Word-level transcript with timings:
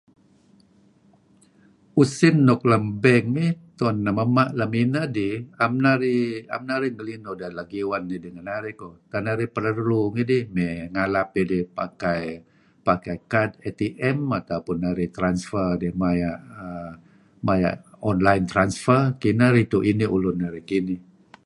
Usin 2.01 2.35
nuk 2.47 2.61
lem 2.71 2.83
bank 3.03 3.25
iih 3.43 3.53
tu'en 3.77 3.97
nemema' 4.05 4.53
lem 4.59 4.71
ineh 4.83 5.07
dih. 5.15 5.35
'Em 5.59 5.73
narih... 5.83 6.25
'em 6.53 6.63
narih 6.69 6.91
ngelinuh 6.95 7.35
deh 7.39 7.51
leh 7.55 7.65
giwen 7.71 8.03
idih 8.15 8.31
ngen 8.33 8.47
narih 8.51 8.75
ko'. 8.81 8.93
Tak 9.11 9.21
narih 9.25 9.49
perlu 9.55 9.99
ngidih 10.13 10.43
mey 10.55 10.75
ngalap 10.93 11.29
idih 11.41 11.63
pakai...pakai 11.77 13.17
kad 13.31 13.51
ATM 13.69 14.19
atau 14.39 14.59
pun 14.65 14.77
narih 14.85 15.09
transfer 15.17 15.67
idih 15.77 15.93
maya'...[err], 16.01 16.91
maya' 17.47 17.77
online 18.11 18.45
transfer. 18.53 19.01
Kineh 19.21 19.49
ridtu' 19.55 19.85
inih, 19.91 20.09
ulun 20.15 20.39
ridtu' 20.55 20.77
inih. 20.79 20.99